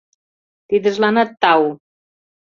[0.67, 1.63] —Тидыжланат тау!